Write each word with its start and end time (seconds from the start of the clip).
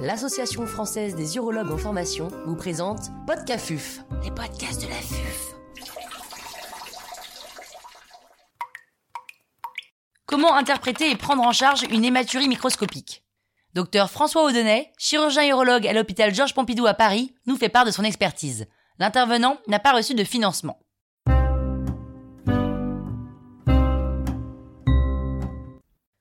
l'Association 0.00 0.64
française 0.66 1.16
des 1.16 1.36
urologues 1.36 1.72
en 1.72 1.76
formation 1.76 2.28
vous 2.46 2.54
présente 2.54 3.10
Podcafuf, 3.26 4.00
les 4.22 4.30
podcasts 4.30 4.80
de 4.80 4.88
la 4.88 4.94
FUF. 4.94 5.54
Comment 10.26 10.54
interpréter 10.54 11.10
et 11.10 11.16
prendre 11.16 11.42
en 11.42 11.52
charge 11.52 11.82
une 11.90 12.04
hématurie 12.04 12.46
microscopique? 12.46 13.24
Docteur 13.74 14.10
François 14.10 14.44
Audenay, 14.44 14.92
chirurgien 14.98 15.48
urologue 15.48 15.86
à 15.86 15.92
l'hôpital 15.92 16.32
Georges 16.32 16.54
Pompidou 16.54 16.86
à 16.86 16.94
Paris, 16.94 17.34
nous 17.46 17.56
fait 17.56 17.68
part 17.68 17.84
de 17.84 17.90
son 17.90 18.04
expertise. 18.04 18.66
L'intervenant 19.00 19.58
n'a 19.66 19.80
pas 19.80 19.92
reçu 19.92 20.14
de 20.14 20.24
financement. 20.24 20.78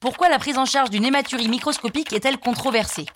Pourquoi 0.00 0.28
la 0.28 0.38
prise 0.38 0.58
en 0.58 0.64
charge 0.64 0.90
d'une 0.90 1.04
hématurie 1.04 1.48
microscopique 1.48 2.12
est-elle 2.12 2.38
controversée? 2.38 3.06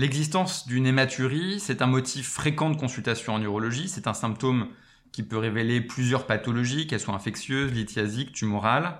L'existence 0.00 0.66
d'une 0.66 0.86
hématurie, 0.86 1.60
c'est 1.60 1.82
un 1.82 1.86
motif 1.86 2.26
fréquent 2.26 2.70
de 2.70 2.76
consultation 2.76 3.34
en 3.34 3.42
urologie. 3.42 3.86
C'est 3.86 4.06
un 4.06 4.14
symptôme 4.14 4.68
qui 5.12 5.22
peut 5.22 5.36
révéler 5.36 5.82
plusieurs 5.82 6.26
pathologies, 6.26 6.86
qu'elles 6.86 7.00
soient 7.00 7.12
infectieuses, 7.12 7.70
lithiasiques, 7.70 8.32
tumorales. 8.32 8.98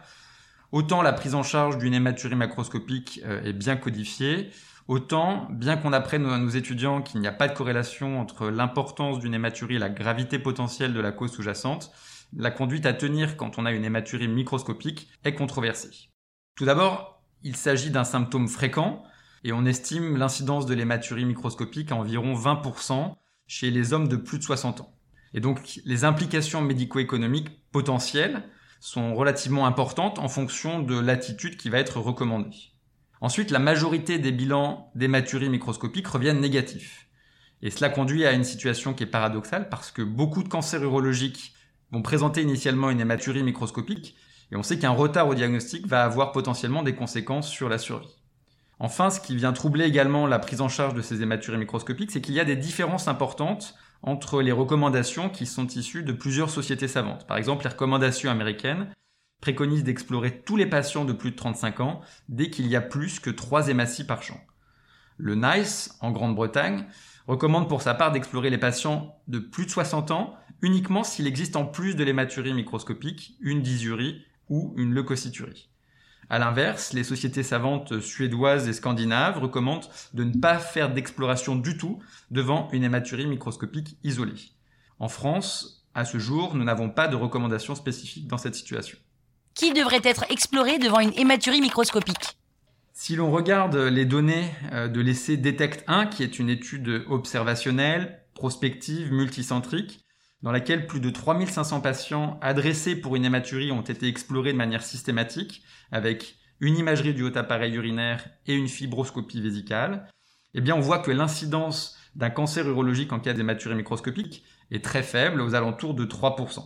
Autant 0.72 1.00
la 1.00 1.14
prise 1.14 1.34
en 1.34 1.42
charge 1.42 1.78
d'une 1.78 1.94
hématurie 1.94 2.34
macroscopique 2.34 3.22
euh, 3.24 3.42
est 3.44 3.54
bien 3.54 3.76
codifiée, 3.76 4.50
autant, 4.88 5.48
bien 5.50 5.78
qu'on 5.78 5.94
apprenne 5.94 6.26
à 6.26 6.36
nos 6.36 6.50
étudiants 6.50 7.00
qu'il 7.00 7.22
n'y 7.22 7.26
a 7.26 7.32
pas 7.32 7.48
de 7.48 7.54
corrélation 7.56 8.20
entre 8.20 8.50
l'importance 8.50 9.20
d'une 9.20 9.32
hématurie 9.32 9.76
et 9.76 9.78
la 9.78 9.88
gravité 9.88 10.38
potentielle 10.38 10.92
de 10.92 11.00
la 11.00 11.12
cause 11.12 11.32
sous-jacente, 11.32 11.92
la 12.36 12.50
conduite 12.50 12.84
à 12.84 12.92
tenir 12.92 13.38
quand 13.38 13.56
on 13.58 13.64
a 13.64 13.72
une 13.72 13.86
hématurie 13.86 14.28
microscopique 14.28 15.08
est 15.24 15.34
controversée. 15.34 16.10
Tout 16.56 16.66
d'abord, 16.66 17.22
il 17.42 17.56
s'agit 17.56 17.88
d'un 17.88 18.04
symptôme 18.04 18.48
fréquent, 18.48 19.02
et 19.44 19.52
on 19.52 19.64
estime 19.64 20.16
l'incidence 20.16 20.66
de 20.66 20.74
l'hématurie 20.74 21.24
microscopique 21.24 21.92
à 21.92 21.96
environ 21.96 22.34
20% 22.34 23.14
chez 23.46 23.70
les 23.70 23.92
hommes 23.92 24.08
de 24.08 24.16
plus 24.16 24.38
de 24.38 24.44
60 24.44 24.82
ans. 24.82 24.94
Et 25.34 25.40
donc 25.40 25.80
les 25.84 26.04
implications 26.04 26.60
médico-économiques 26.60 27.50
potentielles 27.70 28.44
sont 28.80 29.14
relativement 29.14 29.66
importantes 29.66 30.18
en 30.18 30.28
fonction 30.28 30.80
de 30.80 30.98
l'attitude 30.98 31.56
qui 31.56 31.68
va 31.68 31.78
être 31.78 32.00
recommandée. 32.00 32.56
Ensuite, 33.20 33.50
la 33.50 33.58
majorité 33.58 34.18
des 34.18 34.32
bilans 34.32 34.90
d'hématurie 34.94 35.50
microscopique 35.50 36.06
reviennent 36.06 36.40
négatifs. 36.40 37.06
Et 37.60 37.70
cela 37.70 37.90
conduit 37.90 38.24
à 38.24 38.32
une 38.32 38.44
situation 38.44 38.94
qui 38.94 39.02
est 39.02 39.06
paradoxale 39.06 39.68
parce 39.68 39.90
que 39.90 40.00
beaucoup 40.00 40.42
de 40.42 40.48
cancers 40.48 40.82
urologiques 40.82 41.52
vont 41.92 42.00
présenter 42.00 42.40
initialement 42.40 42.88
une 42.88 43.00
hématurie 43.00 43.42
microscopique 43.42 44.16
et 44.50 44.56
on 44.56 44.62
sait 44.62 44.78
qu'un 44.78 44.90
retard 44.90 45.28
au 45.28 45.34
diagnostic 45.34 45.86
va 45.86 46.02
avoir 46.02 46.32
potentiellement 46.32 46.82
des 46.82 46.94
conséquences 46.94 47.50
sur 47.50 47.68
la 47.68 47.78
survie. 47.78 48.19
Enfin, 48.82 49.10
ce 49.10 49.20
qui 49.20 49.36
vient 49.36 49.52
troubler 49.52 49.84
également 49.84 50.26
la 50.26 50.38
prise 50.38 50.62
en 50.62 50.70
charge 50.70 50.94
de 50.94 51.02
ces 51.02 51.22
hématuries 51.22 51.58
microscopiques, 51.58 52.10
c'est 52.10 52.22
qu'il 52.22 52.34
y 52.34 52.40
a 52.40 52.46
des 52.46 52.56
différences 52.56 53.08
importantes 53.08 53.74
entre 54.02 54.40
les 54.40 54.52
recommandations 54.52 55.28
qui 55.28 55.44
sont 55.44 55.66
issues 55.66 56.02
de 56.02 56.12
plusieurs 56.12 56.48
sociétés 56.48 56.88
savantes. 56.88 57.26
Par 57.26 57.36
exemple, 57.36 57.64
les 57.64 57.70
recommandations 57.70 58.30
américaines 58.30 58.88
préconisent 59.42 59.84
d'explorer 59.84 60.40
tous 60.40 60.56
les 60.56 60.64
patients 60.64 61.04
de 61.04 61.12
plus 61.12 61.32
de 61.32 61.36
35 61.36 61.80
ans 61.80 62.00
dès 62.30 62.48
qu'il 62.48 62.66
y 62.68 62.76
a 62.76 62.80
plus 62.80 63.20
que 63.20 63.28
3 63.28 63.68
hématies 63.68 64.04
par 64.04 64.22
champ. 64.22 64.40
Le 65.18 65.34
NICE, 65.34 65.98
en 66.00 66.10
Grande-Bretagne, 66.10 66.86
recommande 67.26 67.68
pour 67.68 67.82
sa 67.82 67.92
part 67.92 68.12
d'explorer 68.12 68.48
les 68.48 68.56
patients 68.56 69.14
de 69.28 69.38
plus 69.38 69.66
de 69.66 69.70
60 69.70 70.10
ans 70.10 70.34
uniquement 70.62 71.04
s'il 71.04 71.26
existe 71.26 71.56
en 71.56 71.66
plus 71.66 71.96
de 71.96 72.04
l'hématurie 72.04 72.54
microscopique 72.54 73.36
une 73.40 73.60
dysurie 73.60 74.24
ou 74.48 74.72
une 74.78 74.94
leucocyturie. 74.94 75.68
À 76.30 76.38
l'inverse, 76.38 76.92
les 76.92 77.02
sociétés 77.02 77.42
savantes 77.42 77.98
suédoises 77.98 78.68
et 78.68 78.72
scandinaves 78.72 79.38
recommandent 79.38 79.88
de 80.14 80.22
ne 80.22 80.38
pas 80.38 80.60
faire 80.60 80.94
d'exploration 80.94 81.56
du 81.56 81.76
tout 81.76 81.98
devant 82.30 82.68
une 82.70 82.84
hématurie 82.84 83.26
microscopique 83.26 83.98
isolée. 84.04 84.52
En 85.00 85.08
France, 85.08 85.84
à 85.92 86.04
ce 86.04 86.18
jour, 86.18 86.54
nous 86.54 86.62
n'avons 86.62 86.88
pas 86.88 87.08
de 87.08 87.16
recommandations 87.16 87.74
spécifiques 87.74 88.28
dans 88.28 88.38
cette 88.38 88.54
situation. 88.54 88.96
Qui 89.54 89.72
devrait 89.72 90.02
être 90.04 90.24
exploré 90.30 90.78
devant 90.78 91.00
une 91.00 91.12
hématurie 91.18 91.60
microscopique? 91.60 92.38
Si 92.92 93.16
l'on 93.16 93.32
regarde 93.32 93.74
les 93.74 94.04
données 94.04 94.54
euh, 94.72 94.86
de 94.86 95.00
l'essai 95.00 95.36
DETECT 95.36 95.82
1, 95.88 96.06
qui 96.06 96.22
est 96.22 96.38
une 96.38 96.48
étude 96.48 97.04
observationnelle, 97.08 98.20
prospective, 98.34 99.12
multicentrique, 99.12 100.04
dans 100.42 100.52
laquelle 100.52 100.86
plus 100.86 101.00
de 101.00 101.10
3500 101.10 101.80
patients 101.80 102.38
adressés 102.40 102.96
pour 102.96 103.16
une 103.16 103.24
hématurie 103.24 103.72
ont 103.72 103.82
été 103.82 104.08
explorés 104.08 104.52
de 104.52 104.58
manière 104.58 104.82
systématique, 104.82 105.62
avec 105.92 106.36
une 106.60 106.76
imagerie 106.76 107.14
du 107.14 107.22
haut 107.22 107.36
appareil 107.36 107.74
urinaire 107.74 108.28
et 108.46 108.54
une 108.54 108.68
fibroscopie 108.68 109.40
vésicale, 109.40 110.06
eh 110.54 110.60
bien 110.60 110.74
on 110.74 110.80
voit 110.80 110.98
que 110.98 111.10
l'incidence 111.10 111.96
d'un 112.14 112.30
cancer 112.30 112.68
urologique 112.68 113.12
en 113.12 113.20
cas 113.20 113.32
d'hématurie 113.32 113.74
microscopique 113.74 114.44
est 114.70 114.84
très 114.84 115.02
faible, 115.02 115.40
aux 115.40 115.54
alentours 115.54 115.94
de 115.94 116.04
3%. 116.04 116.64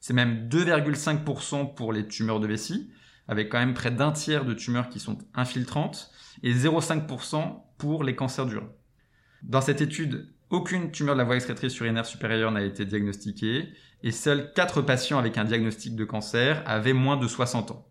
C'est 0.00 0.12
même 0.12 0.48
2,5% 0.48 1.74
pour 1.74 1.92
les 1.92 2.06
tumeurs 2.06 2.40
de 2.40 2.46
vessie, 2.46 2.90
avec 3.26 3.48
quand 3.48 3.58
même 3.58 3.74
près 3.74 3.90
d'un 3.90 4.12
tiers 4.12 4.44
de 4.44 4.52
tumeurs 4.52 4.88
qui 4.88 5.00
sont 5.00 5.18
infiltrantes, 5.34 6.10
et 6.42 6.52
0,5% 6.52 7.62
pour 7.78 8.04
les 8.04 8.14
cancers 8.14 8.46
du 8.46 8.58
rein. 8.58 8.70
Dans 9.42 9.60
cette 9.60 9.80
étude, 9.80 10.33
aucune 10.54 10.92
tumeur 10.92 11.14
de 11.16 11.18
la 11.18 11.24
voie 11.24 11.34
excrétrice 11.34 11.78
urinaire 11.80 12.06
supérieure 12.06 12.52
n'a 12.52 12.62
été 12.62 12.84
diagnostiquée 12.84 13.68
et 14.04 14.12
seuls 14.12 14.52
4 14.54 14.82
patients 14.82 15.18
avec 15.18 15.36
un 15.36 15.44
diagnostic 15.44 15.96
de 15.96 16.04
cancer 16.04 16.62
avaient 16.64 16.92
moins 16.92 17.16
de 17.16 17.26
60 17.26 17.72
ans. 17.72 17.88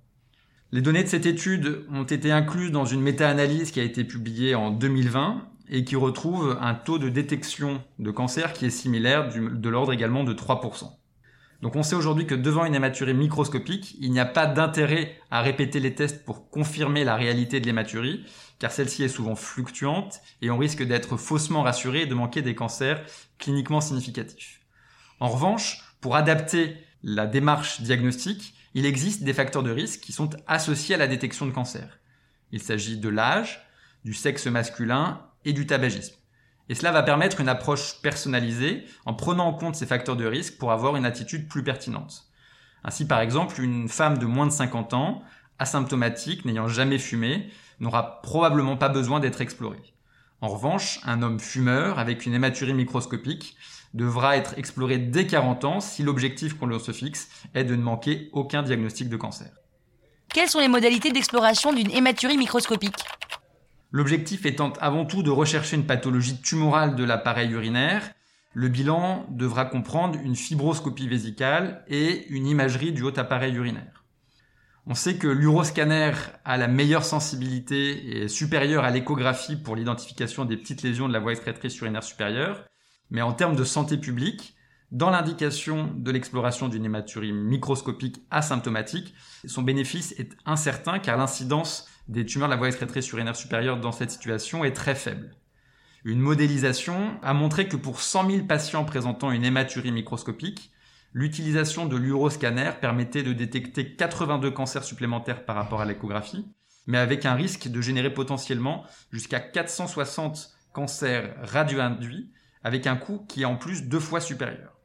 Les 0.71 0.81
données 0.81 1.03
de 1.03 1.09
cette 1.09 1.25
étude 1.25 1.85
ont 1.91 2.05
été 2.05 2.31
incluses 2.31 2.71
dans 2.71 2.85
une 2.85 3.01
méta-analyse 3.01 3.71
qui 3.71 3.79
a 3.79 3.83
été 3.83 4.03
publiée 4.05 4.55
en 4.55 4.71
2020 4.71 5.45
et 5.69 5.83
qui 5.83 5.95
retrouve 5.95 6.57
un 6.61 6.73
taux 6.73 6.99
de 6.99 7.09
détection 7.09 7.83
de 7.99 8.11
cancer 8.11 8.53
qui 8.53 8.65
est 8.65 8.69
similaire 8.69 9.29
de 9.29 9.69
l'ordre 9.69 9.91
également 9.91 10.23
de 10.23 10.33
3%. 10.33 10.89
Donc 11.63 11.77
on 11.77 11.83
sait 11.83 11.95
aujourd'hui 11.95 12.27
que 12.27 12.35
devant 12.35 12.65
une 12.65 12.75
hématurie 12.75 13.13
microscopique, 13.13 13.95
il 14.01 14.11
n'y 14.11 14.19
a 14.19 14.25
pas 14.25 14.47
d'intérêt 14.47 15.17
à 15.31 15.41
répéter 15.41 15.79
les 15.79 15.95
tests 15.95 16.25
pour 16.25 16.49
confirmer 16.49 17.05
la 17.05 17.15
réalité 17.15 17.61
de 17.61 17.65
l'hématurie, 17.65 18.25
car 18.59 18.69
celle-ci 18.69 19.01
est 19.03 19.07
souvent 19.07 19.37
fluctuante 19.37 20.19
et 20.41 20.51
on 20.51 20.57
risque 20.57 20.83
d'être 20.83 21.15
faussement 21.15 21.61
rassuré 21.63 22.01
et 22.01 22.05
de 22.05 22.15
manquer 22.15 22.41
des 22.41 22.53
cancers 22.53 23.01
cliniquement 23.39 23.79
significatifs. 23.79 24.59
En 25.21 25.29
revanche, 25.29 25.81
pour 26.01 26.17
adapter 26.17 26.75
la 27.01 27.27
démarche 27.27 27.79
diagnostique, 27.79 28.55
il 28.73 28.85
existe 28.85 29.23
des 29.23 29.33
facteurs 29.33 29.63
de 29.63 29.71
risque 29.71 30.01
qui 30.01 30.11
sont 30.11 30.31
associés 30.47 30.95
à 30.95 30.97
la 30.97 31.07
détection 31.07 31.45
de 31.45 31.51
cancer. 31.51 31.97
Il 32.51 32.61
s'agit 32.61 32.97
de 32.97 33.07
l'âge, 33.07 33.65
du 34.03 34.13
sexe 34.13 34.47
masculin 34.47 35.21
et 35.45 35.53
du 35.53 35.65
tabagisme. 35.65 36.15
Et 36.73 36.75
cela 36.75 36.91
va 36.91 37.03
permettre 37.03 37.39
une 37.39 37.49
approche 37.49 38.01
personnalisée 38.01 38.85
en 39.05 39.13
prenant 39.13 39.45
en 39.45 39.53
compte 39.53 39.75
ces 39.75 39.85
facteurs 39.85 40.15
de 40.15 40.25
risque 40.25 40.57
pour 40.57 40.71
avoir 40.71 40.95
une 40.95 41.05
attitude 41.05 41.47
plus 41.47 41.63
pertinente. 41.63 42.23
Ainsi, 42.83 43.05
par 43.05 43.19
exemple, 43.19 43.61
une 43.61 43.87
femme 43.87 44.17
de 44.17 44.25
moins 44.25 44.47
de 44.47 44.51
50 44.51 44.95
ans, 44.95 45.21
asymptomatique, 45.59 46.45
n'ayant 46.45 46.67
jamais 46.67 46.97
fumé, 46.97 47.47
n'aura 47.79 48.21
probablement 48.23 48.75
pas 48.75 48.89
besoin 48.89 49.19
d'être 49.19 49.39
explorée. 49.39 49.93
En 50.41 50.47
revanche, 50.47 50.99
un 51.03 51.21
homme 51.21 51.39
fumeur 51.39 51.99
avec 51.99 52.25
une 52.25 52.33
hématurie 52.33 52.73
microscopique 52.73 53.55
devra 53.93 54.35
être 54.35 54.57
exploré 54.57 54.97
dès 54.97 55.27
40 55.27 55.65
ans 55.65 55.79
si 55.79 56.01
l'objectif 56.01 56.55
qu'on 56.57 56.79
se 56.79 56.91
fixe 56.91 57.29
est 57.53 57.65
de 57.65 57.75
ne 57.75 57.83
manquer 57.83 58.31
aucun 58.33 58.63
diagnostic 58.63 59.09
de 59.09 59.17
cancer. 59.17 59.51
Quelles 60.33 60.49
sont 60.49 60.59
les 60.59 60.69
modalités 60.69 61.11
d'exploration 61.11 61.71
d'une 61.71 61.91
hématurie 61.91 62.37
microscopique? 62.37 63.05
L'objectif 63.93 64.47
étant 64.47 64.73
avant 64.81 65.05
tout 65.05 65.21
de 65.21 65.29
rechercher 65.29 65.75
une 65.75 65.85
pathologie 65.85 66.41
tumorale 66.41 66.95
de 66.95 67.03
l'appareil 67.03 67.51
urinaire, 67.51 68.09
le 68.55 68.67
bilan 68.67 69.23
devra 69.29 69.65
comprendre 69.65 70.17
une 70.23 70.35
fibroscopie 70.35 71.07
vésicale 71.07 71.85
et 71.87 72.27
une 72.29 72.47
imagerie 72.47 72.91
du 72.91 73.03
haut 73.03 73.19
appareil 73.19 73.53
urinaire. 73.53 74.03
On 74.87 74.95
sait 74.95 75.17
que 75.17 75.27
l'uroscanner 75.27 76.11
a 76.43 76.57
la 76.57 76.67
meilleure 76.67 77.05
sensibilité 77.05 77.91
et 77.91 78.23
est 78.23 78.27
supérieure 78.29 78.83
à 78.83 78.89
l'échographie 78.89 79.57
pour 79.57 79.75
l'identification 79.75 80.43
des 80.43 80.57
petites 80.57 80.81
lésions 80.81 81.07
de 81.07 81.13
la 81.13 81.19
voie 81.19 81.33
excrétrice 81.33 81.77
urinaire 81.79 82.03
supérieure, 82.03 82.65
mais 83.11 83.21
en 83.21 83.31
termes 83.31 83.55
de 83.55 83.63
santé 83.63 83.97
publique, 83.97 84.55
dans 84.93 85.09
l'indication 85.09 85.91
de 85.95 86.11
l'exploration 86.11 86.69
d'une 86.69 86.85
hématurie 86.85 87.33
microscopique 87.33 88.23
asymptomatique, 88.29 89.15
son 89.43 89.63
bénéfice 89.63 90.13
est 90.19 90.37
incertain 90.45 90.99
car 90.99 91.17
l'incidence 91.17 91.87
des 92.07 92.27
tumeurs 92.27 92.47
de 92.47 92.53
la 92.53 92.57
voie 92.57 92.67
excrétrice 92.67 93.11
urinaire 93.11 93.35
supérieure 93.35 93.79
dans 93.79 93.91
cette 93.91 94.11
situation 94.11 94.63
est 94.63 94.73
très 94.73 94.93
faible. 94.93 95.35
Une 96.03 96.19
modélisation 96.19 97.17
a 97.23 97.33
montré 97.33 97.67
que 97.67 97.75
pour 97.75 98.01
100 98.01 98.29
000 98.29 98.45
patients 98.45 98.85
présentant 98.85 99.31
une 99.31 99.43
hématurie 99.43 99.91
microscopique, 99.91 100.71
l'utilisation 101.11 101.87
de 101.87 101.97
l'uroscanner 101.97 102.69
permettait 102.79 103.23
de 103.23 103.33
détecter 103.33 103.95
82 103.95 104.51
cancers 104.51 104.83
supplémentaires 104.83 105.43
par 105.43 105.55
rapport 105.55 105.81
à 105.81 105.85
l'échographie, 105.85 106.45
mais 106.85 106.99
avec 106.99 107.25
un 107.25 107.33
risque 107.33 107.67
de 107.67 107.81
générer 107.81 108.13
potentiellement 108.13 108.85
jusqu'à 109.11 109.39
460 109.39 110.51
cancers 110.71 111.33
radio-induits, 111.41 112.31
avec 112.63 112.85
un 112.85 112.95
coût 112.95 113.25
qui 113.27 113.41
est 113.41 113.45
en 113.45 113.55
plus 113.55 113.85
deux 113.85 113.99
fois 113.99 114.21
supérieur. 114.21 114.82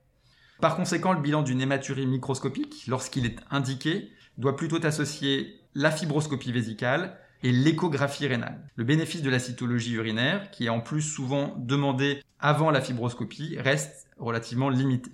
Par 0.61 0.75
conséquent, 0.75 1.13
le 1.13 1.21
bilan 1.21 1.43
d'une 1.43 1.61
hématurie 1.61 2.07
microscopique, 2.07 2.85
lorsqu'il 2.89 3.27
est 3.27 3.37
indiqué, 3.51 4.11
doit 4.39 4.57
plutôt 4.57 4.85
associer 4.85 5.61
la 5.75 5.91
fibroscopie 5.91 6.51
vésicale 6.51 7.17
et 7.45 7.53
l'échographie 7.53 8.27
rénale. 8.27 8.61
Le 8.75 8.83
bénéfice 8.83 9.23
de 9.23 9.31
la 9.31 9.39
cytologie 9.39 9.95
urinaire, 9.95 10.51
qui 10.51 10.67
est 10.67 10.71
en 10.71 10.81
plus 10.81 11.03
souvent 11.03 11.55
demandé 11.59 12.23
avant 12.41 12.73
la 12.73 12.81
fibroscopie, 12.81 13.57
reste 13.59 14.09
relativement 14.19 14.69
limité. 14.69 15.13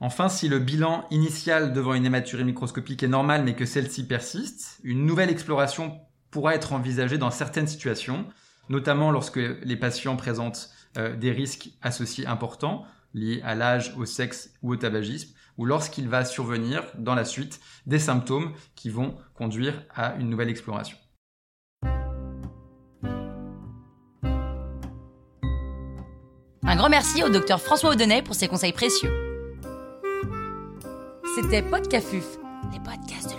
Enfin, 0.00 0.28
si 0.28 0.48
le 0.48 0.58
bilan 0.58 1.06
initial 1.10 1.72
devant 1.72 1.94
une 1.94 2.04
hématurie 2.04 2.44
microscopique 2.44 3.02
est 3.02 3.08
normal 3.08 3.42
mais 3.44 3.54
que 3.54 3.64
celle-ci 3.64 4.06
persiste, 4.06 4.78
une 4.84 5.06
nouvelle 5.06 5.30
exploration 5.30 5.98
pourra 6.30 6.54
être 6.54 6.74
envisagée 6.74 7.18
dans 7.18 7.30
certaines 7.30 7.66
situations, 7.66 8.26
notamment 8.68 9.10
lorsque 9.10 9.40
les 9.40 9.76
patients 9.76 10.16
présentent 10.16 10.70
euh, 10.98 11.16
des 11.16 11.32
risques 11.32 11.70
associés 11.82 12.26
importants 12.26 12.84
liés 13.14 13.40
à 13.44 13.54
l'âge, 13.54 13.94
au 13.96 14.04
sexe 14.04 14.52
ou 14.62 14.72
au 14.72 14.76
tabagisme, 14.76 15.34
ou 15.56 15.64
lorsqu'il 15.64 16.08
va 16.08 16.24
survenir 16.24 16.84
dans 16.96 17.14
la 17.14 17.24
suite 17.24 17.60
des 17.86 17.98
symptômes 17.98 18.52
qui 18.74 18.90
vont 18.90 19.16
conduire 19.34 19.82
à 19.94 20.14
une 20.16 20.30
nouvelle 20.30 20.48
exploration. 20.48 20.96
Un 26.62 26.76
grand 26.76 26.90
merci 26.90 27.24
au 27.24 27.30
docteur 27.30 27.60
François 27.60 27.90
Audenay 27.90 28.22
pour 28.22 28.34
ses 28.34 28.46
conseils 28.46 28.74
précieux. 28.74 29.10
C'était 31.34 31.62
Podcafuf, 31.62 32.36
les 32.72 32.78
podcasts. 32.80 33.37